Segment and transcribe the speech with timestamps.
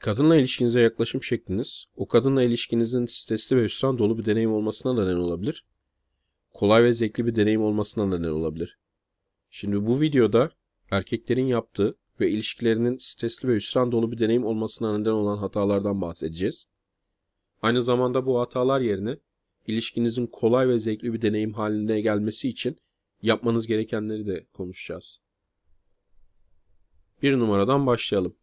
[0.00, 5.16] Kadınla ilişkinize yaklaşım şekliniz, o kadınla ilişkinizin stresli ve hüsran dolu bir deneyim olmasına neden
[5.16, 5.64] olabilir.
[6.50, 8.78] Kolay ve zevkli bir deneyim olmasına neden olabilir.
[9.50, 10.50] Şimdi bu videoda
[10.90, 16.66] erkeklerin yaptığı ve ilişkilerinin stresli ve hüsran dolu bir deneyim olmasına neden olan hatalardan bahsedeceğiz.
[17.62, 19.16] Aynı zamanda bu hatalar yerine
[19.66, 22.76] ilişkinizin kolay ve zevkli bir deneyim haline gelmesi için
[23.22, 25.20] yapmanız gerekenleri de konuşacağız.
[27.22, 28.39] Bir numaradan başlayalım.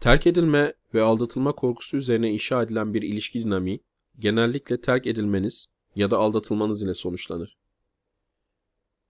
[0.00, 3.80] Terk edilme ve aldatılma korkusu üzerine inşa edilen bir ilişki dinamiği
[4.18, 7.56] genellikle terk edilmeniz ya da aldatılmanız ile sonuçlanır.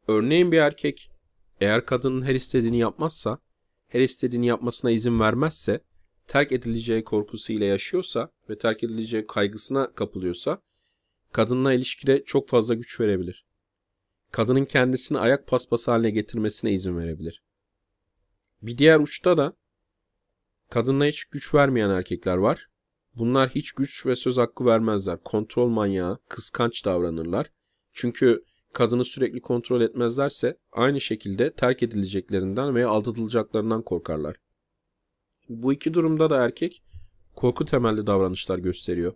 [0.09, 1.11] Örneğin bir erkek
[1.61, 3.39] eğer kadının her istediğini yapmazsa,
[3.89, 5.81] her istediğini yapmasına izin vermezse,
[6.27, 10.63] terk edileceği korkusuyla yaşıyorsa ve terk edileceği kaygısına kapılıyorsa,
[11.33, 13.47] kadınla ilişkide çok fazla güç verebilir.
[14.31, 17.43] Kadının kendisini ayak paspası haline getirmesine izin verebilir.
[18.63, 19.60] Bir diğer uçta da
[20.71, 22.67] kadına hiç güç vermeyen erkekler var.
[23.15, 25.19] Bunlar hiç güç ve söz hakkı vermezler.
[25.25, 27.51] Kontrol manyağı, kıskanç davranırlar.
[27.93, 34.37] Çünkü kadını sürekli kontrol etmezlerse aynı şekilde terk edileceklerinden veya aldatılacaklarından korkarlar.
[35.49, 36.83] Bu iki durumda da erkek
[37.37, 39.13] korku temelli davranışlar gösteriyor.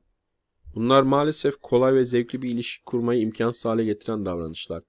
[0.74, 4.82] Bunlar maalesef kolay ve zevkli bir ilişki kurmayı imkansız hale getiren davranışlar.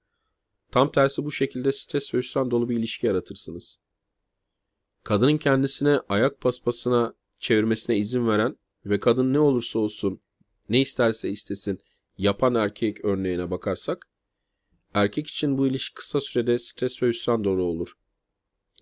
[0.72, 3.78] Tam tersi bu şekilde stres ve hüsran dolu bir ilişki yaratırsınız.
[5.06, 10.20] Kadının kendisine ayak paspasına çevirmesine izin veren ve kadın ne olursa olsun,
[10.68, 11.78] ne isterse istesin
[12.18, 14.08] yapan erkek örneğine bakarsak,
[14.94, 17.92] erkek için bu ilişki kısa sürede stres ve hüsran dolu olur.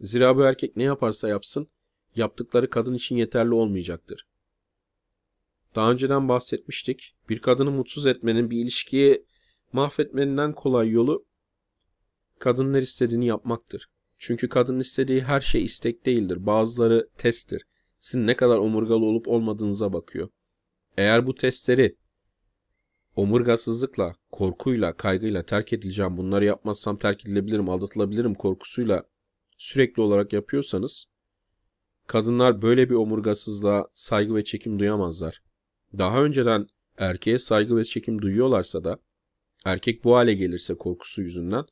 [0.01, 1.69] Zira bu erkek ne yaparsa yapsın,
[2.17, 4.27] yaptıkları kadın için yeterli olmayacaktır.
[5.75, 7.17] Daha önceden bahsetmiştik.
[7.29, 9.27] Bir kadını mutsuz etmenin bir ilişkiyi
[9.73, 11.27] mahvetmeninden kolay yolu
[12.39, 13.94] kadınlar istediğini yapmaktır.
[14.19, 16.47] Çünkü kadın istediği her şey istek değildir.
[16.47, 17.63] Bazıları testtir.
[17.99, 20.29] Sizin ne kadar omurgalı olup olmadığınıza bakıyor.
[20.97, 21.97] Eğer bu testleri
[23.17, 29.05] omurgasızlıkla, korkuyla, kaygıyla terk edileceğim, bunları yapmazsam terk edilebilirim, aldatılabilirim korkusuyla
[29.59, 31.07] sürekli olarak yapıyorsanız
[32.07, 35.43] kadınlar böyle bir omurgasızlığa saygı ve çekim duyamazlar.
[35.99, 36.67] Daha önceden
[36.99, 38.99] erkeğe saygı ve çekim duyuyorlarsa da
[39.65, 41.65] erkek bu hale gelirse korkusu yüzünden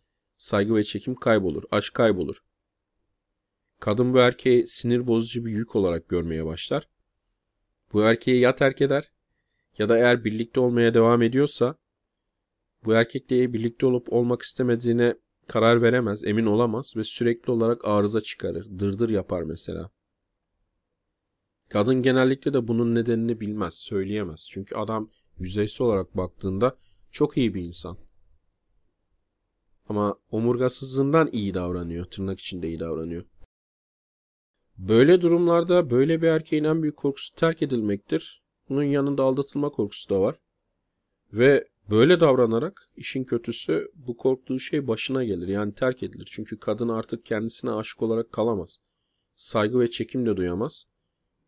[0.43, 2.43] saygı ve çekim kaybolur, aşk kaybolur.
[3.81, 6.89] Kadın bu erkeği sinir bozucu bir yük olarak görmeye başlar.
[7.93, 9.13] Bu erkeği ya terk eder
[9.79, 11.75] ya da eğer birlikte olmaya devam ediyorsa
[12.85, 15.17] bu erkekle birlikte olup olmak istemediğine
[15.49, 19.91] karar veremez, emin olamaz ve sürekli olarak arıza çıkarır, dırdır yapar mesela.
[21.69, 24.49] Kadın genellikle de bunun nedenini bilmez, söyleyemez.
[24.51, 26.77] Çünkü adam yüzeysel olarak baktığında
[27.11, 27.99] çok iyi bir insan.
[29.93, 32.05] Ama omurgasızlığından iyi davranıyor.
[32.05, 33.25] Tırnak içinde iyi davranıyor.
[34.79, 38.43] Böyle durumlarda böyle bir erkeğin en büyük korkusu terk edilmektir.
[38.69, 40.37] Bunun yanında aldatılma korkusu da var.
[41.33, 45.49] Ve böyle davranarak işin kötüsü bu korktuğu şey başına gelir.
[45.49, 46.29] Yani terk edilir.
[46.33, 48.79] Çünkü kadın artık kendisine aşık olarak kalamaz.
[49.37, 50.85] Saygı ve çekim de duyamaz.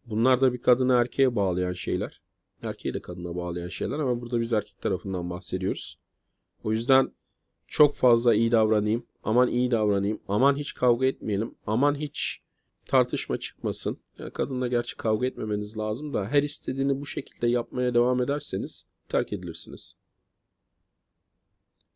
[0.06, 2.22] Bunlar da bir kadını erkeğe bağlayan şeyler.
[2.62, 5.98] Erkeği de kadına bağlayan şeyler ama burada biz erkek tarafından bahsediyoruz.
[6.64, 7.12] O yüzden
[7.66, 12.40] çok fazla iyi davranayım, aman iyi davranayım, aman hiç kavga etmeyelim, aman hiç
[12.86, 13.98] tartışma çıkmasın.
[14.18, 19.32] Yani kadınla gerçi kavga etmemeniz lazım da her istediğini bu şekilde yapmaya devam ederseniz terk
[19.32, 19.94] edilirsiniz.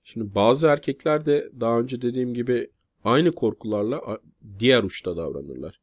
[0.04, 2.70] Şimdi bazı erkekler de daha önce dediğim gibi
[3.04, 4.18] aynı korkularla
[4.58, 5.80] diğer uçta davranırlar.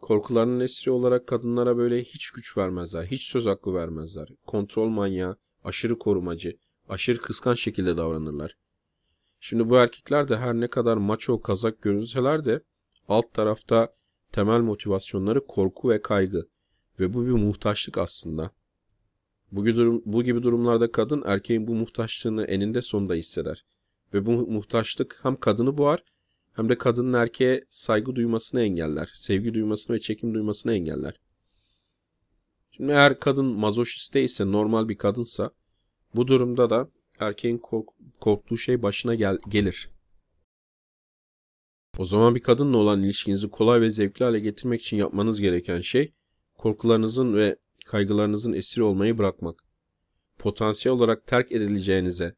[0.00, 4.28] Korkularının esiri olarak kadınlara böyle hiç güç vermezler, hiç söz hakkı vermezler.
[4.46, 6.56] Kontrol manyağı, aşırı korumacı,
[6.88, 8.56] aşırı kıskanç şekilde davranırlar.
[9.44, 12.62] Şimdi bu erkekler de her ne kadar maço kazak görünseler de
[13.08, 13.94] alt tarafta
[14.32, 16.48] temel motivasyonları korku ve kaygı
[17.00, 18.50] ve bu bir muhtaçlık aslında.
[19.52, 23.64] Bu gibi, durum, bu gibi durumlarda kadın erkeğin bu muhtaçlığını eninde sonunda hisseder.
[24.14, 26.04] Ve bu muhtaçlık hem kadını boğar
[26.52, 29.12] hem de kadının erkeğe saygı duymasını engeller.
[29.14, 31.20] Sevgi duymasını ve çekim duymasını engeller.
[32.70, 35.50] Şimdi eğer kadın mazoşiste ise normal bir kadınsa
[36.14, 36.88] bu durumda da
[37.26, 37.88] erkeğin kork
[38.20, 39.90] korktuğu şey başına gel gelir.
[41.98, 46.12] O zaman bir kadınla olan ilişkinizi kolay ve zevkli hale getirmek için yapmanız gereken şey
[46.58, 49.64] korkularınızın ve kaygılarınızın esiri olmayı bırakmak.
[50.38, 52.34] Potansiyel olarak terk edileceğinize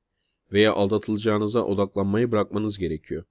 [0.52, 3.24] veya aldatılacağınıza odaklanmayı bırakmanız gerekiyor.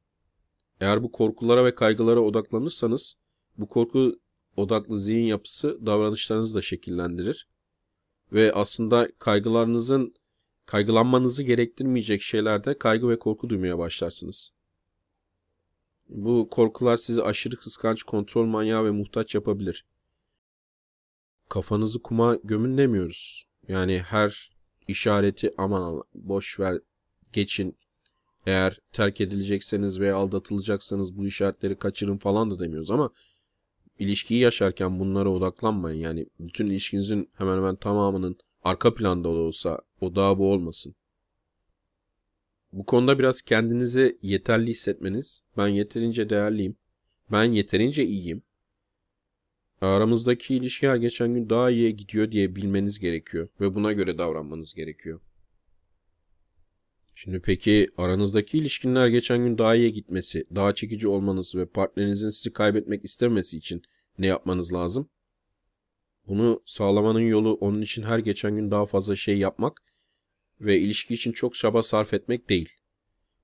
[0.82, 3.16] Eğer bu korkulara ve kaygılara odaklanırsanız
[3.58, 4.20] bu korku
[4.58, 7.48] odaklı zihin yapısı davranışlarınızı da şekillendirir.
[8.32, 10.14] Ve aslında kaygılarınızın
[10.74, 14.54] kaygılanmanızı gerektirmeyecek şeylerde kaygı ve korku duymaya başlarsınız.
[16.10, 19.86] Bu korkular sizi aşırı kıskanç, kontrol manyağı ve muhtaç yapabilir.
[21.50, 23.48] kafanızı kuma gömün demiyoruz.
[23.68, 24.52] Yani her
[24.88, 26.80] işareti aman boş ver
[27.34, 27.78] geçin.
[28.46, 33.10] Eğer terk edilecekseniz veya aldatılacaksanız bu işaretleri kaçırın falan da demiyoruz ama
[34.00, 36.00] ilişkiyi yaşarken bunlara odaklanmayın.
[36.00, 40.96] Yani bütün ilişkinizin hemen hemen tamamının arka planda da olsa odağı bu olmasın.
[42.72, 46.76] Bu konuda biraz kendinizi yeterli hissetmeniz, ben yeterince değerliyim,
[47.32, 48.44] ben yeterince iyiyim,
[49.82, 54.74] aramızdaki ilişki her geçen gün daha iyiye gidiyor diye bilmeniz gerekiyor ve buna göre davranmanız
[54.74, 55.22] gerekiyor.
[57.16, 62.30] Şimdi peki aranızdaki ilişkinin her geçen gün daha iyiye gitmesi, daha çekici olmanız ve partnerinizin
[62.30, 63.82] sizi kaybetmek istemesi için
[64.20, 65.10] ne yapmanız lazım?
[66.28, 69.82] Bunu sağlamanın yolu onun için her geçen gün daha fazla şey yapmak
[70.62, 72.70] ve ilişki için çok çaba sarf etmek değil.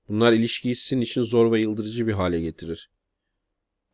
[0.08, 2.90] Bunlar ilişkiyi sizin için zor ve yıldırıcı bir hale getirir.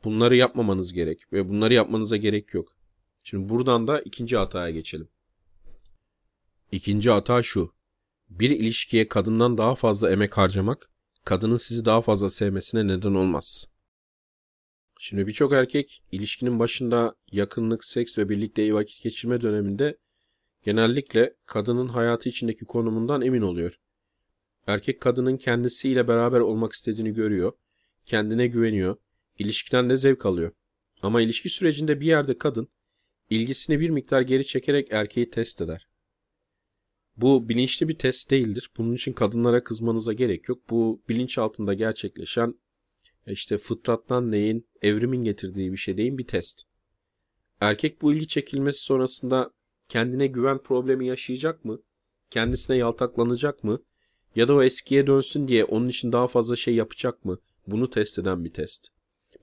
[0.05, 2.77] Bunları yapmamanız gerek ve bunları yapmanıza gerek yok.
[3.23, 5.09] Şimdi buradan da ikinci hataya geçelim.
[6.73, 7.75] İkinci hata şu.
[8.29, 10.91] Bir ilişkiye kadından daha fazla emek harcamak,
[11.25, 13.67] kadının sizi daha fazla sevmesine neden olmaz.
[14.99, 19.99] Şimdi birçok erkek ilişkinin başında yakınlık, seks ve birlikte iyi vakit geçirme döneminde
[20.63, 23.79] genellikle kadının hayatı içindeki konumundan emin oluyor.
[24.67, 27.53] Erkek kadının kendisiyle beraber olmak istediğini görüyor,
[28.05, 28.97] kendine güveniyor,
[29.39, 30.53] ilişkiden de zevk alıyor.
[31.03, 32.69] Ama ilişki sürecinde bir yerde kadın
[33.31, 35.89] ilgisini bir miktar geri çekerek erkeği test eder.
[37.17, 38.71] Bu bilinçli bir test değildir.
[38.77, 40.71] Bunun için kadınlara kızmanıza gerek yok.
[40.71, 42.55] Bu bilinç altında gerçekleşen
[43.33, 46.63] işte fıtrattan neyin, evrimin getirdiği bir şey değil bir test.
[47.61, 49.51] Erkek bu ilgi çekilmesi sonrasında
[49.89, 51.83] kendine güven problemi yaşayacak mı?
[52.31, 53.83] Kendisine yaltaklanacak mı?
[54.35, 57.39] Ya da o eskiye dönsün diye onun için daha fazla şey yapacak mı?
[57.67, 58.89] Bunu test eden bir test.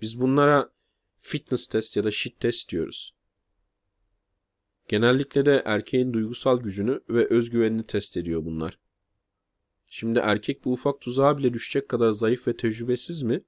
[0.01, 0.73] Biz bunlara
[1.19, 3.15] fitness test ya da shit test diyoruz.
[4.87, 8.79] Genellikle de erkeğin duygusal gücünü ve özgüvenini test ediyor bunlar.
[9.89, 13.43] Şimdi erkek bu ufak tuzağa bile düşecek kadar zayıf ve tecrübesiz mi?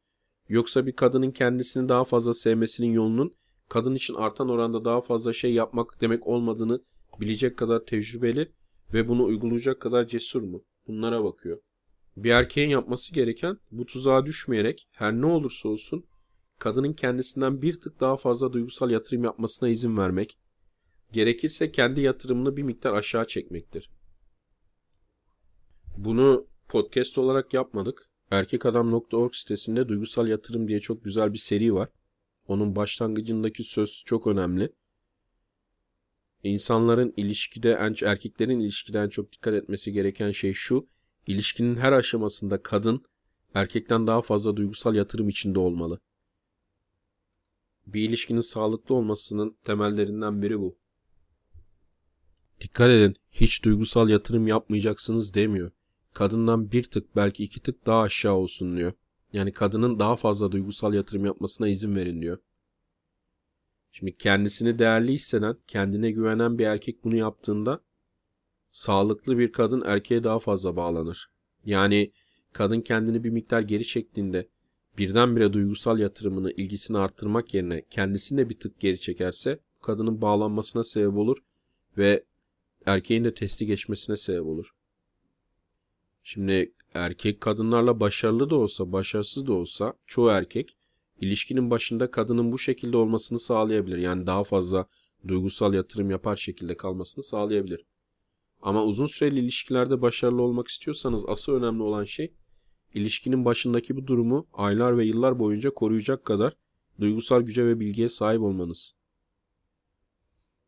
[0.50, 3.36] Yoksa bir kadının kendisini daha fazla sevmesinin yolunun
[3.70, 6.82] kadın için artan oranda daha fazla şey yapmak demek olmadığını
[7.20, 8.52] bilecek kadar tecrübeli
[8.94, 10.64] ve bunu uygulayacak kadar cesur mu?
[10.88, 11.60] Bunlara bakıyor.
[12.18, 16.06] Bir erkeğin yapması gereken bu tuzağa düşmeyerek her ne olursa olsun
[16.60, 20.40] kadının kendisinden bir tık daha fazla duygusal yatırım yapmasına izin vermek,
[21.12, 23.90] gerekirse kendi yatırımını bir miktar aşağı çekmektir.
[25.98, 28.10] Bunu podcast olarak yapmadık.
[28.36, 31.90] Erkekadam.org sitesinde duygusal yatırım diye çok güzel bir seri var.
[32.48, 34.70] Onun başlangıcındaki söz çok önemli.
[36.44, 37.72] İnsanların ilişkide,
[38.04, 40.88] erkeklerin ilişkiden çok dikkat etmesi gereken şey şu.
[41.28, 43.06] İlişkinin her aşamasında kadın
[43.54, 46.00] erkekten daha fazla duygusal yatırım içinde olmalı.
[47.88, 50.78] Bir ilişkinin sağlıklı olmasının temellerinden biri bu.
[52.62, 55.72] Dikkat edin, hiç duygusal yatırım yapmayacaksınız demiyor.
[56.16, 58.94] Kadından bir tık belki iki tık daha aşağı olsun diyor.
[59.34, 62.38] Yani kadının daha fazla duygusal yatırım yapmasına izin verin diyor.
[63.92, 67.82] Şimdi kendisini değerli hisseden, kendine güvenen bir erkek bunu yaptığında
[68.72, 71.30] sağlıklı bir kadın erkeğe daha fazla bağlanır.
[71.66, 72.12] Yani
[72.54, 74.50] kadın kendini bir miktar geri çektiğinde
[74.98, 81.38] birdenbire duygusal yatırımını, ilgisini arttırmak yerine kendisini bir tık geri çekerse kadının bağlanmasına sebep olur
[81.98, 82.24] ve
[82.86, 84.76] erkeğin de testi geçmesine sebep olur.
[86.28, 90.78] Şimdi erkek kadınlarla başarılı da olsa, başarısız da olsa çoğu erkek
[91.22, 93.98] ilişkinin başında kadının bu şekilde olmasını sağlayabilir.
[93.98, 94.88] Yani daha fazla
[95.28, 97.86] duygusal yatırım yapar şekilde kalmasını sağlayabilir.
[98.62, 102.34] Ama uzun süreli ilişkilerde başarılı olmak istiyorsanız asıl önemli olan şey
[102.94, 106.54] ilişkinin başındaki bu durumu aylar ve yıllar boyunca koruyacak kadar
[107.00, 108.94] duygusal güce ve bilgiye sahip olmanız.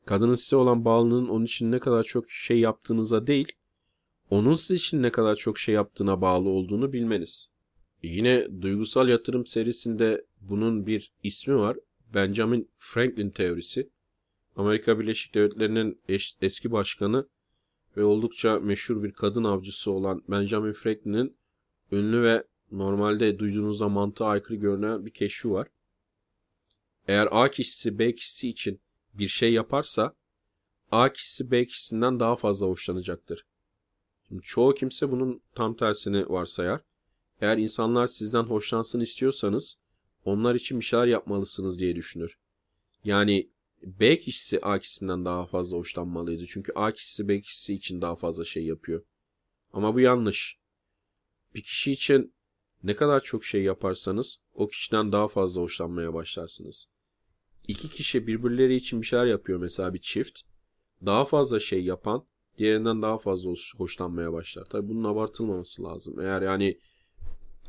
[0.05, 3.53] Kadının size olan bağlılığının onun için ne kadar çok şey yaptığınıza değil,
[4.29, 7.49] onun siz için ne kadar çok şey yaptığına bağlı olduğunu bilmeniz.
[8.03, 11.77] Yine duygusal yatırım serisinde bunun bir ismi var.
[12.13, 13.89] Benjamin Franklin teorisi.
[14.55, 16.01] Amerika Birleşik Devletleri'nin
[16.41, 17.27] eski başkanı
[17.97, 21.37] ve oldukça meşhur bir kadın avcısı olan Benjamin Franklin'in
[21.91, 25.67] ünlü ve normalde duyduğunuzda mantığa aykırı görünen bir keşfi var.
[27.07, 28.81] Eğer A kişisi B kişisi için
[29.13, 30.15] bir şey yaparsa
[30.91, 33.45] A kişisi B kişisinden daha fazla hoşlanacaktır.
[34.27, 36.81] Şimdi çoğu kimse bunun tam tersini varsayar.
[37.41, 39.75] Eğer insanlar sizden hoşlansın istiyorsanız
[40.25, 42.39] onlar için bir şeyler yapmalısınız diye düşünür.
[43.03, 43.51] Yani
[43.83, 46.45] B kişisi A kişisinden daha fazla hoşlanmalıydı.
[46.47, 49.03] Çünkü A kişisi B kişisi için daha fazla şey yapıyor.
[49.73, 50.59] Ama bu yanlış.
[51.55, 52.33] Bir kişi için
[52.83, 56.87] ne kadar çok şey yaparsanız o kişiden daha fazla hoşlanmaya başlarsınız.
[57.67, 60.39] iki kişi birbirleri için bir şeyler yapıyor mesela bir çift.
[61.05, 62.27] Daha fazla şey yapan
[62.57, 64.65] diğerinden daha fazla hoşlanmaya başlar.
[64.65, 66.19] Tabi bunun abartılmaması lazım.
[66.19, 66.79] Eğer yani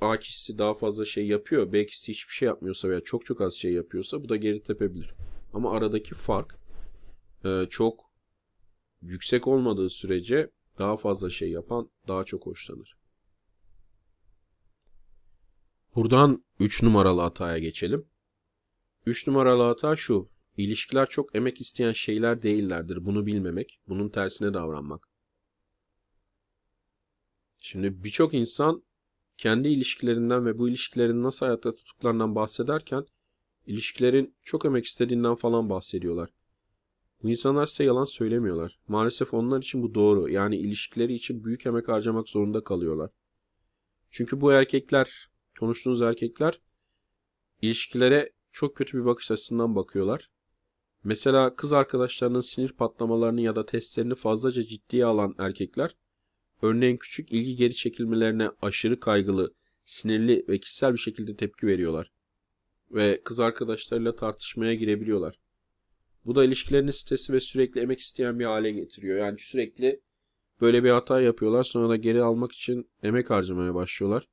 [0.00, 3.54] A kişisi daha fazla şey yapıyor, B kişisi hiçbir şey yapmıyorsa veya çok çok az
[3.54, 5.14] şey yapıyorsa bu da geri tepebilir.
[5.52, 6.58] Ama aradaki fark
[7.44, 8.10] e, çok
[9.02, 12.96] yüksek olmadığı sürece daha fazla şey yapan daha çok hoşlanır.
[15.94, 18.06] Buradan 3 numaralı hataya geçelim.
[19.06, 20.28] 3 numaralı hata şu.
[20.58, 23.04] İlişkiler çok emek isteyen şeyler değillerdir.
[23.06, 25.08] Bunu bilmemek, bunun tersine davranmak.
[27.58, 28.82] Şimdi birçok insan
[29.36, 33.06] kendi ilişkilerinden ve bu ilişkilerin nasıl hayatta tuttuklarından bahsederken
[33.66, 36.30] ilişkilerin çok emek istediğinden falan bahsediyorlar.
[37.22, 38.78] Bu insanlar size yalan söylemiyorlar.
[38.88, 40.28] Maalesef onlar için bu doğru.
[40.28, 43.10] Yani ilişkileri için büyük emek harcamak zorunda kalıyorlar.
[44.10, 46.60] Çünkü bu erkekler, konuştuğunuz erkekler
[47.62, 50.30] ilişkilere çok kötü bir bakış açısından bakıyorlar.
[51.04, 55.96] Mesela kız arkadaşlarının sinir patlamalarını ya da testlerini fazlaca ciddiye alan erkekler,
[56.62, 62.12] örneğin küçük ilgi geri çekilmelerine aşırı kaygılı, sinirli ve kişisel bir şekilde tepki veriyorlar.
[62.90, 65.38] Ve kız arkadaşlarıyla tartışmaya girebiliyorlar.
[66.24, 69.18] Bu da ilişkilerini stresi ve sürekli emek isteyen bir hale getiriyor.
[69.18, 70.00] Yani sürekli
[70.60, 74.28] böyle bir hata yapıyorlar sonra da geri almak için emek harcamaya başlıyorlar.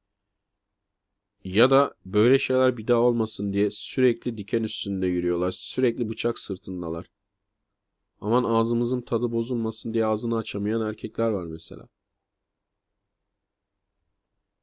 [1.46, 5.52] Ya da böyle şeyler bir daha olmasın diye sürekli diken üstünde yürüyorlar.
[5.52, 7.06] Sürekli bıçak sırtındalar.
[8.22, 11.88] Aman ağzımızın tadı bozulmasın diye ağzını açamayan erkekler var mesela.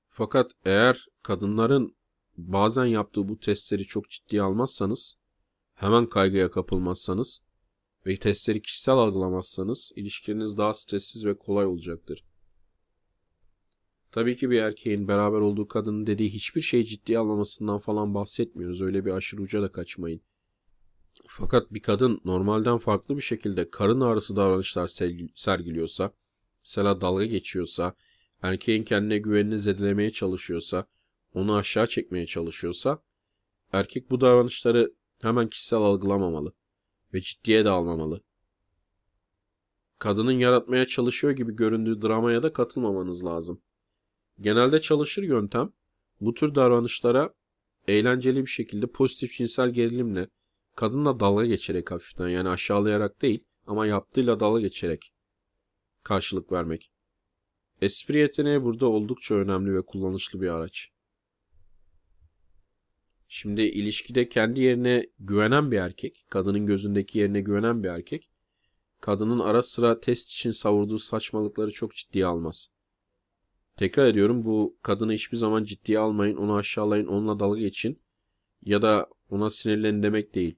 [0.09, 1.97] Fakat eğer kadınların
[2.37, 5.15] bazen yaptığı bu testleri çok ciddiye almazsanız,
[5.75, 7.41] hemen kaygıya kapılmazsanız
[8.07, 12.25] ve testleri kişisel algılamazsanız ilişkiniz daha stressiz ve kolay olacaktır.
[14.13, 18.83] Tabii ki bir erkeğin beraber olduğu kadının dediği hiçbir şeyi ciddiye almamasından falan bahsetmiyoruz.
[18.83, 20.21] Öyle bir aşırı uca da kaçmayın.
[21.27, 24.89] Fakat bir kadın normalden farklı bir şekilde karın ağrısı davranışlar
[25.35, 26.13] sergiliyorsa,
[26.65, 27.95] mesela dalga geçiyorsa,
[28.43, 30.87] erkeğin kendine güvenini zedelemeye çalışıyorsa,
[31.35, 33.03] onu aşağı çekmeye çalışıyorsa,
[33.73, 36.53] erkek bu davranışları hemen kişisel algılamamalı
[37.15, 38.21] ve ciddiye de almamalı.
[39.99, 43.61] Kadının yaratmaya çalışıyor gibi göründüğü dramaya da katılmamanız lazım.
[44.41, 45.73] Genelde çalışır yöntem
[46.21, 47.35] bu tür davranışlara
[47.89, 50.29] eğlenceli bir şekilde pozitif cinsel gerilimle
[50.77, 55.13] kadınla dalga geçerek hafiften yani aşağılayarak değil ama yaptığıyla dalga geçerek
[56.03, 56.91] karşılık vermek.
[57.83, 60.89] Espri yeteneği burada oldukça önemli ve kullanışlı bir araç.
[63.29, 68.31] Şimdi ilişkide kendi yerine güvenen bir erkek, kadının gözündeki yerine güvenen bir erkek,
[69.01, 72.69] kadının ara sıra test için savurduğu saçmalıkları çok ciddiye almaz.
[73.83, 78.03] Tekrar ediyorum bu kadını hiçbir zaman ciddiye almayın, onu aşağılayın, onunla dalga geçin
[78.63, 80.55] ya da ona sinirlenin demek değil.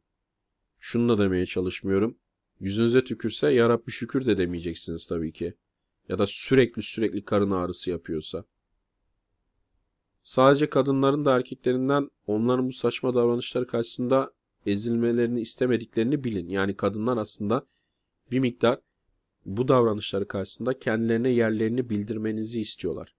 [0.79, 2.19] Şunu da demeye çalışmıyorum.
[2.61, 5.55] Yüzünüze tükürse ya Rabbi şükür de demeyeceksiniz tabii ki.
[6.09, 8.45] Ya da sürekli sürekli karın ağrısı yapıyorsa.
[10.23, 14.33] Sadece kadınların da erkeklerinden onların bu saçma davranışları karşısında
[14.67, 16.49] ezilmelerini istemediklerini bilin.
[16.49, 17.67] Yani kadınlar aslında
[18.31, 18.79] bir miktar
[19.47, 23.15] bu davranışları karşısında kendilerine yerlerini bildirmenizi istiyorlar.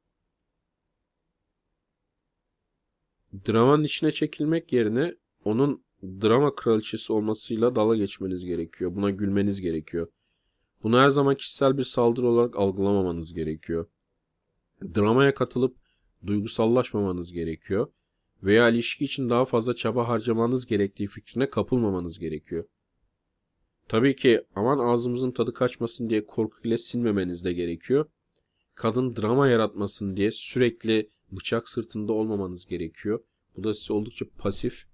[3.48, 8.96] Dramanın içine çekilmek yerine onun drama kraliçesi olmasıyla dala geçmeniz gerekiyor.
[8.96, 10.08] Buna gülmeniz gerekiyor.
[10.84, 13.88] Bunu her zaman kişisel bir saldırı olarak algılamamanız gerekiyor.
[14.96, 15.78] Dramaya katılıp
[16.26, 17.88] duygusallaşmamanız gerekiyor
[18.44, 22.66] veya ilişki için daha fazla çaba harcamanız gerektiği fikrine kapılmamanız gerekiyor.
[23.88, 28.06] Tabii ki aman ağzımızın tadı kaçmasın diye korkuyla sinmemeniz de gerekiyor.
[28.76, 33.24] Kadın drama yaratmasın diye sürekli bıçak sırtında olmamanız gerekiyor.
[33.58, 34.86] Bu da sizi oldukça pasif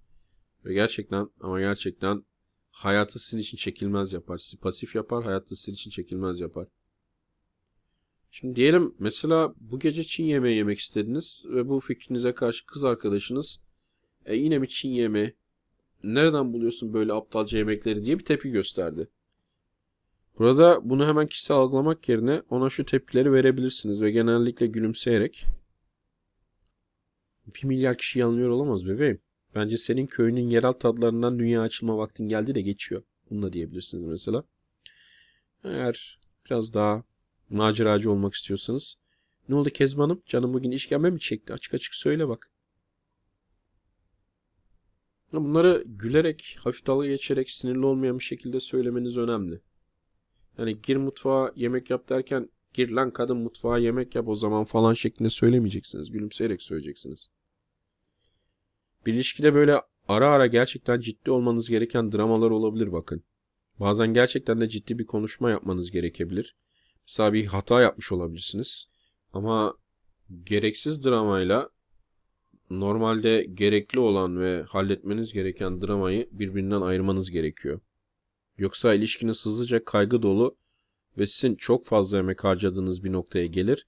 [0.64, 2.24] ve gerçekten ama gerçekten
[2.70, 4.38] hayatı sizin için çekilmez yapar.
[4.38, 6.68] Sizi pasif yapar, hayatı sizin için çekilmez yapar.
[8.30, 13.60] Şimdi diyelim mesela bu gece Çin yemeği yemek istediniz ve bu fikrinize karşı kız arkadaşınız
[14.24, 15.34] e, yine mi Çin yemeği
[16.04, 19.08] nereden buluyorsun böyle aptalca yemekleri diye bir tepki gösterdi.
[20.38, 25.46] Burada bunu hemen kişisel algılamak yerine ona şu tepkileri verebilirsiniz ve genellikle gülümseyerek
[27.46, 29.20] bir milyar kişi yanılıyor olamaz bebeğim.
[29.54, 33.02] Bence senin köyünün yerel tadlarından dünya açılma vaktin geldi de geçiyor.
[33.30, 34.44] Bunu da diyebilirsiniz mesela.
[35.64, 37.04] Eğer biraz daha
[37.50, 38.96] maceracı olmak istiyorsanız.
[39.48, 40.22] Ne oldu Kezban'ım?
[40.26, 41.52] Canım bugün işkembe mi çekti?
[41.52, 42.51] Açık açık söyle bak.
[45.32, 49.60] Bunları gülerek, hafif dalga geçerek, sinirli olmayan bir şekilde söylemeniz önemli.
[50.58, 54.92] Yani gir mutfağa yemek yap derken gir lan kadın mutfağa yemek yap o zaman falan
[54.92, 56.10] şeklinde söylemeyeceksiniz.
[56.10, 57.28] Gülümseyerek söyleyeceksiniz.
[59.06, 63.24] Bir ilişkide böyle ara ara gerçekten ciddi olmanız gereken dramalar olabilir bakın.
[63.80, 66.56] Bazen gerçekten de ciddi bir konuşma yapmanız gerekebilir.
[67.02, 68.86] Mesela bir hata yapmış olabilirsiniz.
[69.32, 69.74] Ama
[70.44, 71.68] gereksiz dramayla
[72.80, 77.80] normalde gerekli olan ve halletmeniz gereken dramayı birbirinden ayırmanız gerekiyor.
[78.58, 80.56] Yoksa ilişkiniz hızlıca kaygı dolu
[81.18, 83.86] ve sizin çok fazla emek harcadığınız bir noktaya gelir.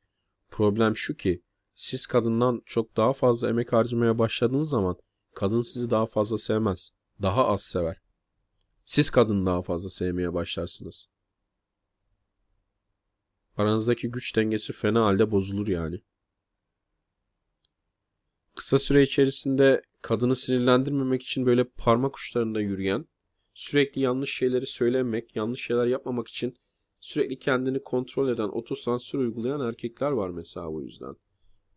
[0.51, 1.43] Problem şu ki
[1.75, 4.97] siz kadından çok daha fazla emek harcamaya başladığınız zaman
[5.35, 6.91] kadın sizi daha fazla sevmez.
[7.23, 7.97] Daha az sever.
[8.85, 11.09] Siz kadını daha fazla sevmeye başlarsınız.
[13.57, 16.01] Aranızdaki güç dengesi fena halde bozulur yani.
[18.55, 23.07] Kısa süre içerisinde kadını sinirlendirmemek için böyle parmak uçlarında yürüyen,
[23.55, 26.57] sürekli yanlış şeyleri söylemek, yanlış şeyler yapmamak için
[27.01, 31.17] sürekli kendini kontrol eden, otosansür uygulayan erkekler var mesela bu yüzden.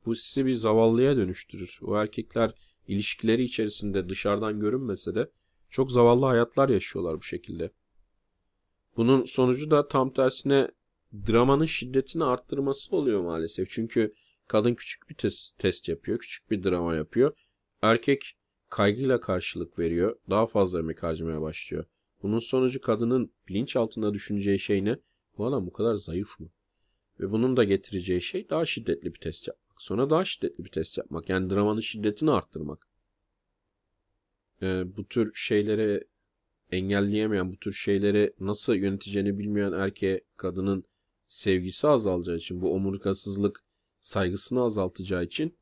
[0.06, 1.80] Bu sizi bir zavallıya dönüştürür.
[1.82, 2.54] O erkekler
[2.88, 5.32] ilişkileri içerisinde dışarıdan görünmese de
[5.70, 7.72] çok zavallı hayatlar yaşıyorlar bu şekilde.
[8.98, 10.72] Bunun sonucu da tam tersine
[11.28, 13.70] dramanın şiddetini arttırması oluyor maalesef.
[13.70, 14.14] Çünkü
[14.48, 17.38] kadın küçük bir test, test yapıyor, küçük bir drama yapıyor.
[17.82, 18.38] Erkek
[18.70, 21.86] kaygıyla karşılık veriyor, daha fazla emek harcamaya başlıyor.
[22.24, 24.98] Bunun sonucu kadının bilinç altında düşüneceği şey ne?
[25.38, 26.50] Bu adam bu kadar zayıf mı?
[27.20, 29.82] Ve bunun da getireceği şey daha şiddetli bir test yapmak.
[29.82, 31.30] Sonra daha şiddetli bir test yapmak.
[31.30, 32.88] Yani dramanın şiddetini arttırmak.
[34.62, 36.04] Ee, bu tür şeylere
[36.72, 40.84] engelleyemeyen, bu tür şeyleri nasıl yöneteceğini bilmeyen erkeğe kadının
[41.26, 43.64] sevgisi azalacağı için, bu omurgasızlık
[44.08, 45.58] saygısını azaltacağı için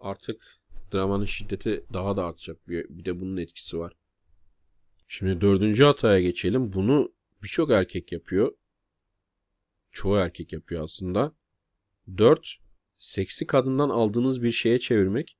[0.00, 0.60] artık
[0.92, 2.68] dramanın şiddeti daha da artacak.
[2.68, 3.92] Bir, de bunun etkisi var.
[5.08, 6.72] Şimdi dördüncü hataya geçelim.
[6.72, 7.12] Bunu
[7.42, 8.52] birçok erkek yapıyor.
[9.90, 11.34] Çoğu erkek yapıyor aslında.
[12.18, 12.56] Dört,
[12.96, 15.38] seksi kadından aldığınız bir şeye çevirmek,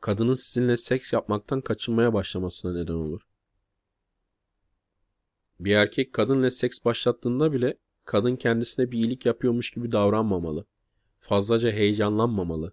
[0.00, 3.22] kadının sizinle seks yapmaktan kaçınmaya başlamasına neden olur.
[5.60, 10.66] Bir erkek kadınla seks başlattığında bile kadın kendisine bir iyilik yapıyormuş gibi davranmamalı.
[11.22, 12.72] Fazlaca heyecanlanmamalı.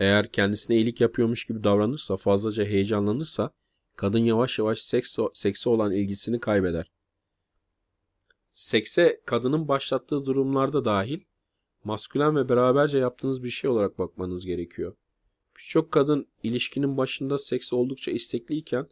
[0.00, 3.50] Eğer kendisine iyilik yapıyormuş gibi davranırsa, fazlaca heyecanlanırsa
[3.96, 6.90] kadın yavaş yavaş seks, sekse olan ilgisini kaybeder.
[8.52, 11.20] Sekse kadının başlattığı durumlarda dahil
[11.84, 14.94] maskülen ve beraberce yaptığınız bir şey olarak bakmanız gerekiyor.
[15.56, 18.88] Birçok kadın ilişkinin başında seks oldukça istekliyken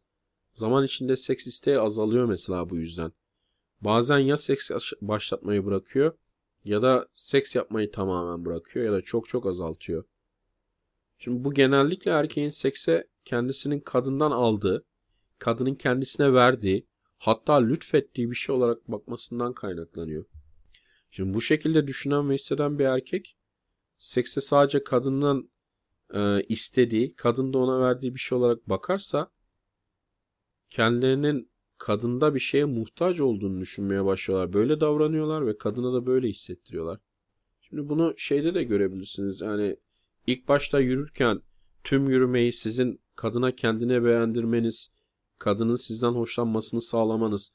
[0.52, 3.12] zaman içinde seks isteği azalıyor mesela bu yüzden.
[3.80, 4.70] Bazen ya seks
[5.02, 6.12] başlatmayı bırakıyor
[6.64, 10.05] ya da seks yapmayı tamamen bırakıyor ya da çok çok azaltıyor.
[11.18, 14.85] Şimdi bu genellikle erkeğin sekse kendisinin kadından aldığı,
[15.38, 16.87] kadının kendisine verdiği,
[17.18, 20.25] hatta lütfettiği bir şey olarak bakmasından kaynaklanıyor.
[21.11, 23.37] Şimdi bu şekilde düşünen ve hisseden bir erkek
[23.99, 25.51] sekse sadece kadından
[26.14, 29.31] e, istediği, kadın da ona verdiği bir şey olarak bakarsa
[30.70, 31.49] kendilerinin
[31.81, 34.53] kadında bir şeye muhtaç olduğunu düşünmeye başlıyorlar.
[34.53, 37.01] Böyle davranıyorlar ve kadına da böyle hissettiriyorlar.
[37.61, 39.40] Şimdi bunu şeyde de görebilirsiniz.
[39.40, 39.77] Yani
[40.27, 41.43] ilk başta yürürken
[41.85, 44.93] tüm yürümeyi sizin kadına kendine beğendirmeniz,
[45.38, 47.53] kadının sizden hoşlanmasını sağlamanız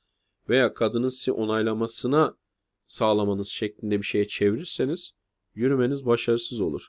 [0.50, 2.38] veya kadının sizi onaylamasına
[2.88, 5.12] sağlamanız şeklinde bir şeye çevirirseniz
[5.56, 6.88] yürümeniz başarısız olur.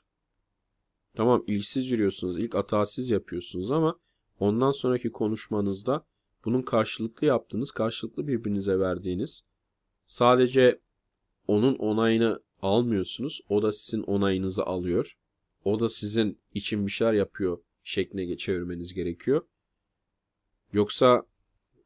[1.15, 3.99] Tamam ilksiz yürüyorsunuz, ilk hatasız yapıyorsunuz ama
[4.39, 6.05] ondan sonraki konuşmanızda
[6.47, 9.43] bunun karşılıklı yaptığınız, karşılıklı birbirinize verdiğiniz
[10.05, 10.79] sadece
[11.47, 13.41] onun onayını almıyorsunuz.
[13.49, 15.17] O da sizin onayınızı alıyor.
[15.63, 19.47] O da sizin için bir şeyler yapıyor şekline çevirmeniz gerekiyor.
[20.73, 21.25] Yoksa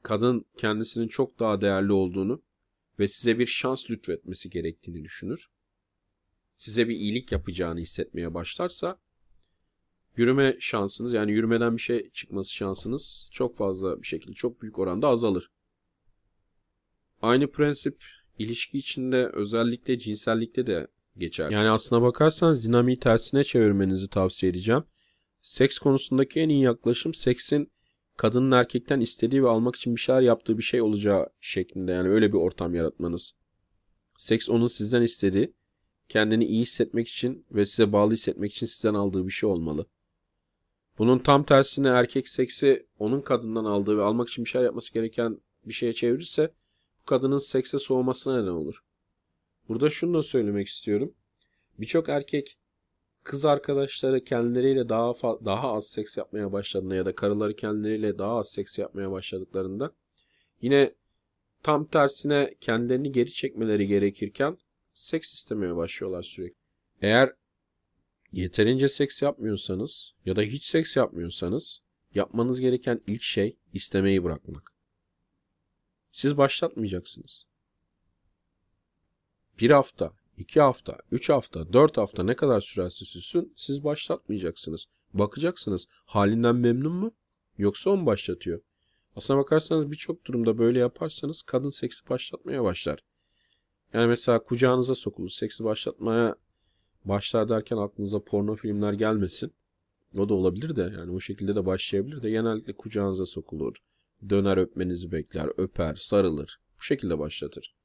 [0.04, 2.42] kadın kendisinin çok daha değerli olduğunu
[3.00, 5.50] ve size bir şans lütfetmesi gerektiğini düşünür.
[6.58, 9.00] Size bir iyilik yapacağını hissetmeye başlarsa
[10.16, 15.08] yürüme şansınız yani yürümeden bir şey çıkması şansınız çok fazla bir şekilde çok büyük oranda
[15.08, 15.52] azalır.
[17.22, 18.04] Aynı prensip
[18.38, 21.50] ilişki içinde özellikle cinsellikte de geçer.
[21.50, 24.84] Yani aslına bakarsanız dinamiği tersine çevirmenizi tavsiye edeceğim.
[25.42, 27.72] Seks konusundaki en iyi yaklaşım seksin
[28.18, 32.34] kadının erkekten istediği ve almak için bir şeyler yaptığı bir şey olacağı şeklinde yani öyle
[32.34, 33.34] bir ortam yaratmanız.
[34.18, 35.54] Seks onun sizden istediği,
[36.10, 39.86] kendini iyi hissetmek için ve size bağlı hissetmek için sizden aldığı bir şey olmalı.
[40.98, 45.42] Bunun tam tersine erkek seksi onun kadından aldığı ve almak için bir şey yapması gereken
[45.66, 46.52] bir şeye çevirirse
[47.02, 48.84] bu kadının sekse soğumasına neden olur.
[49.70, 51.14] Burada şunu da söylemek istiyorum.
[51.80, 52.58] Birçok erkek
[53.24, 55.14] kız arkadaşları kendileriyle daha
[55.46, 59.92] daha az seks yapmaya başladığında ya da karıları kendileriyle daha az seks yapmaya başladıklarında
[60.62, 60.94] yine
[61.64, 64.58] tam tersine kendilerini geri çekmeleri gerekirken
[64.94, 66.56] seks istemeye başlıyorlar sürekli.
[67.02, 67.34] Eğer
[68.32, 71.82] yeterince seks yapmıyorsanız ya da hiç seks yapmıyorsanız
[72.14, 74.74] yapmanız gereken ilk şey istemeyi bırakmak.
[76.12, 77.46] Siz başlatmayacaksınız.
[79.60, 84.86] Bir hafta, iki hafta, üç hafta, dört hafta ne kadar sürerse sürsün siz başlatmayacaksınız.
[85.14, 87.12] Bakacaksınız halinden memnun mu
[87.58, 88.62] yoksa o mu başlatıyor?
[89.16, 93.04] Aslına bakarsanız birçok durumda böyle yaparsanız kadın seksi başlatmaya başlar.
[93.94, 95.30] Yani mesela kucağınıza sokulur.
[95.30, 96.36] Seksi başlatmaya
[97.06, 99.54] başlar derken aklınıza porno filmler gelmesin.
[100.18, 103.76] O da olabilir de yani o şekilde de başlayabilir de genellikle kucağınıza sokulur.
[104.30, 106.60] Döner öpmenizi bekler, öper, sarılır.
[106.80, 107.76] Bu şekilde başlatır.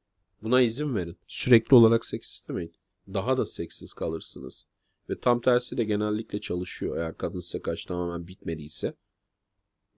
[0.43, 1.19] Buna izin verin.
[1.27, 2.73] Sürekli olarak seks istemeyin.
[3.15, 4.67] Daha da seksiz kalırsınız.
[5.11, 8.95] Ve tam tersi de genellikle çalışıyor eğer kadın size karşı tamamen bitmediyse.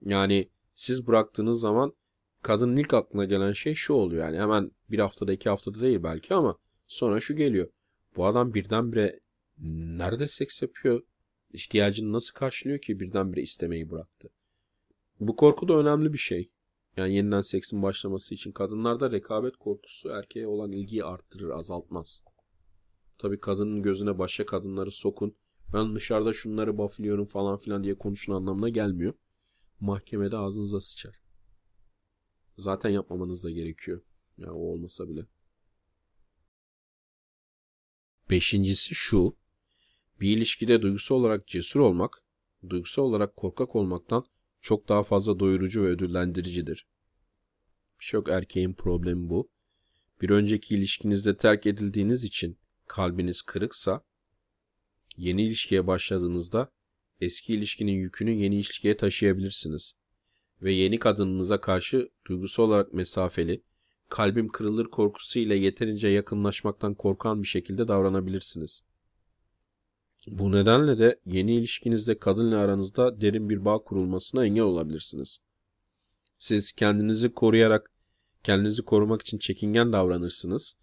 [0.05, 1.93] Yani siz bıraktığınız zaman
[2.41, 4.25] kadının ilk aklına gelen şey şu oluyor.
[4.25, 7.69] Yani hemen bir haftada iki haftada değil belki ama sonra şu geliyor.
[8.15, 9.19] Bu adam birdenbire
[9.97, 11.01] nerede seks yapıyor?
[11.53, 14.29] İhtiyacını nasıl karşılıyor ki birdenbire istemeyi bıraktı?
[15.19, 16.51] Bu korku da önemli bir şey.
[16.97, 22.23] Yani yeniden seksin başlaması için kadınlarda rekabet korkusu erkeğe olan ilgiyi arttırır, azaltmaz.
[23.17, 25.35] Tabi kadının gözüne başka kadınları sokun.
[25.73, 29.13] Ben dışarıda şunları baflıyorum falan filan diye konuşun anlamına gelmiyor.
[29.79, 31.21] Mahkemede ağzınıza sıçar.
[32.57, 33.97] Zaten yapmamanız da gerekiyor.
[34.37, 35.25] Ya yani o olmasa bile.
[38.29, 39.37] Beşincisi şu.
[40.21, 42.23] Bir ilişkide duygusal olarak cesur olmak,
[42.69, 44.25] duygusal olarak korkak olmaktan
[44.61, 46.87] çok daha fazla doyurucu ve ödüllendiricidir.
[47.99, 49.51] Birçok erkeğin problemi bu.
[50.21, 54.05] Bir önceki ilişkinizde terk edildiğiniz için kalbiniz kırıksa,
[55.17, 56.71] yeni ilişkiye başladığınızda
[57.21, 59.93] eski ilişkinin yükünü yeni ilişkiye taşıyabilirsiniz.
[60.61, 63.63] Ve yeni kadınınıza karşı duygusal olarak mesafeli,
[64.09, 68.83] kalbim kırılır korkusuyla yeterince yakınlaşmaktan korkan bir şekilde davranabilirsiniz.
[70.27, 75.39] Bu nedenle de yeni ilişkinizde kadınla aranızda derin bir bağ kurulmasına engel olabilirsiniz.
[76.37, 77.91] Siz kendinizi koruyarak,
[78.43, 80.77] kendinizi korumak için çekingen davranırsınız.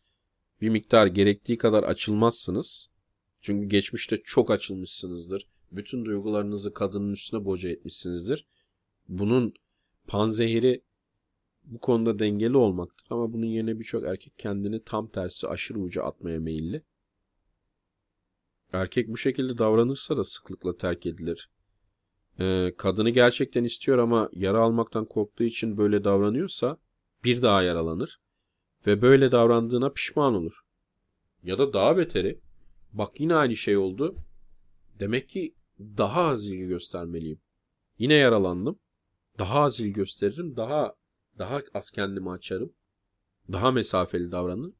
[0.61, 2.89] Bir miktar gerektiği kadar açılmazsınız.
[3.41, 5.49] Çünkü geçmişte çok açılmışsınızdır.
[5.73, 8.47] Bütün duygularınızı kadının üstüne boca etmişsinizdir.
[9.09, 9.55] Bunun
[10.07, 10.83] panzehiri
[11.67, 16.41] bu konuda dengeli olmaktır ama bunun yerine birçok erkek kendini tam tersi aşırı uca atmaya
[16.41, 16.83] meyilli.
[18.73, 21.51] Erkek bu şekilde davranırsa da sıklıkla terk edilir.
[22.41, 26.79] Ee, kadını gerçekten istiyor ama yara almaktan korktuğu için böyle davranıyorsa
[27.25, 28.21] bir daha yaralanır
[28.87, 30.61] ve böyle davrandığına pişman olur.
[31.43, 32.41] Ya da daha beteri
[32.93, 34.17] bak yine aynı şey oldu.
[34.99, 37.41] Demek ki daha az ilgi göstermeliyim.
[37.99, 38.79] Yine yaralandım.
[39.39, 40.57] Daha az ilgi gösteririm.
[40.57, 40.95] Daha
[41.39, 42.73] daha az kendimi açarım.
[43.53, 44.77] Daha mesafeli davranırım.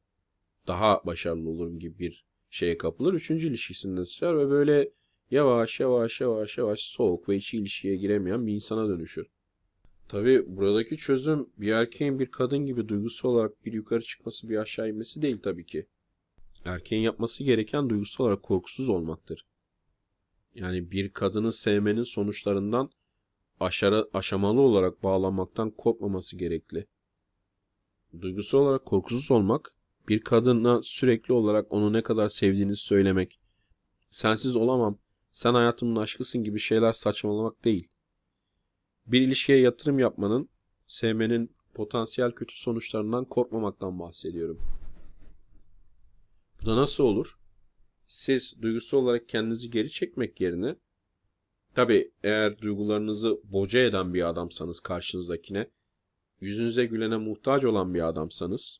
[0.67, 3.15] Daha başarılı olurum gibi bir şeye kapılır.
[3.15, 4.91] Üçüncü ilişkisinde sıçrar ve böyle
[5.31, 9.27] yavaş yavaş yavaş yavaş soğuk ve içi ilişkiye giremeyen bir insana dönüşür.
[10.09, 14.89] Tabi buradaki çözüm bir erkeğin bir kadın gibi duygusal olarak bir yukarı çıkması bir aşağı
[14.89, 15.87] inmesi değil tabii ki.
[16.65, 19.47] Erkeğin yapması gereken duygusal olarak korkusuz olmaktır.
[20.55, 22.91] Yani bir kadını sevmenin sonuçlarından
[23.61, 26.87] aşarı, aşamalı olarak bağlanmaktan korkmaması gerekli.
[28.21, 29.77] Duygusal olarak korkusuz olmak,
[30.09, 33.41] bir kadına sürekli olarak onu ne kadar sevdiğinizi söylemek,
[34.11, 34.99] sensiz olamam,
[35.33, 37.89] sen hayatımın aşkısın gibi şeyler saçmalamak değil.
[39.07, 40.49] Bir ilişkiye yatırım yapmanın,
[40.87, 44.61] sevmenin potansiyel kötü sonuçlarından korkmamaktan bahsediyorum.
[46.63, 47.39] Bu da nasıl olur?
[48.07, 50.77] Siz duygusal olarak kendinizi geri çekmek yerine
[51.77, 55.71] Tabi eğer duygularınızı boca eden bir adamsanız karşınızdakine,
[56.41, 58.79] yüzünüze gülene muhtaç olan bir adamsanız,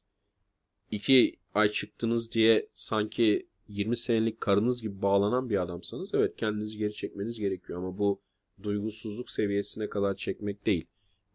[0.91, 6.93] iki ay çıktınız diye sanki 20 senelik karınız gibi bağlanan bir adamsanız evet kendinizi geri
[6.93, 8.21] çekmeniz gerekiyor ama bu
[8.63, 10.87] duygusuzluk seviyesine kadar çekmek değil.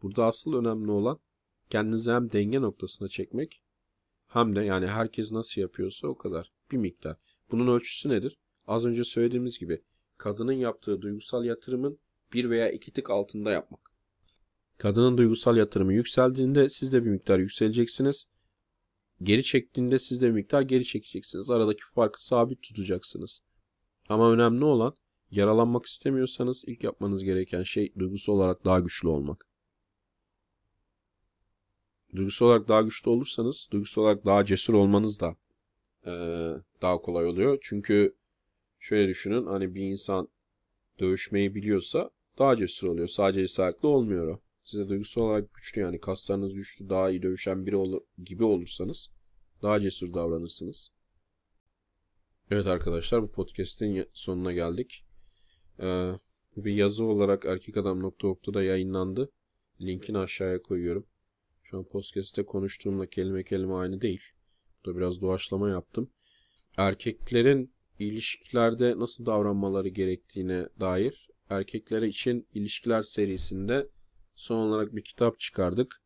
[0.02, 1.20] Burada asıl önemli olan
[1.70, 3.62] kendinizi hem denge noktasına çekmek
[4.28, 7.18] hem de yani herkes nasıl yapıyorsa o kadar bir miktar.
[7.52, 8.38] Bunun ölçüsü nedir?
[8.68, 9.82] Az önce söylediğimiz gibi
[10.22, 12.00] kadının yaptığı duygusal yatırımın
[12.34, 13.92] bir veya iki tık altında yapmak.
[14.78, 18.28] Kadının duygusal yatırımı yükseldiğinde siz de bir miktar yükseleceksiniz.
[19.24, 21.50] Geri çektiğinde siz de bir miktar geri çekeceksiniz.
[21.50, 23.40] Aradaki farkı sabit tutacaksınız.
[24.10, 24.96] Ama önemli olan
[25.32, 29.48] yaralanmak istemiyorsanız ilk yapmanız gereken şey duygusal olarak daha güçlü olmak.
[32.16, 35.36] Duygusal olarak daha güçlü olursanız duygusal olarak daha cesur olmanız da
[36.06, 36.12] e,
[36.82, 37.58] daha kolay oluyor.
[37.62, 38.21] Çünkü
[38.82, 40.28] Şöyle düşünün hani bir insan
[41.00, 43.08] dövüşmeyi biliyorsa daha cesur oluyor.
[43.08, 44.42] Sadece cesaretli olmuyor o.
[44.64, 49.10] Size duygusal olarak güçlü yani kaslarınız güçlü daha iyi dövüşen biri olur, gibi olursanız
[49.62, 50.90] daha cesur davranırsınız.
[52.52, 55.06] Evet arkadaşlar bu podcast'in sonuna geldik.
[55.80, 56.12] Ee,
[56.58, 59.32] bir yazı olarak erkekadam.org'da da yayınlandı.
[59.82, 61.06] Linkini aşağıya koyuyorum.
[61.64, 64.24] Şu an podcast'te konuştuğumla kelime kelime aynı değil.
[64.86, 66.12] Burada biraz doğaçlama yaptım.
[66.78, 67.74] Erkeklerin
[68.08, 73.88] ilişkilerde nasıl davranmaları gerektiğine dair erkeklere için ilişkiler serisinde
[74.36, 76.02] son olarak bir kitap çıkardık.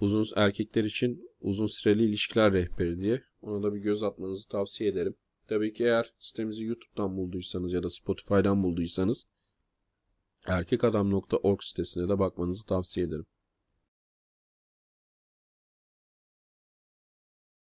[0.00, 3.22] Uzun erkekler için uzun süreli ilişkiler rehberi diye.
[3.42, 5.14] Ona da bir göz atmanızı tavsiye ederim.
[5.48, 9.26] Tabii ki eğer sitemizi YouTube'dan bulduysanız ya da Spotify'dan bulduysanız
[10.46, 13.26] erkekadam.org sitesine de bakmanızı tavsiye ederim.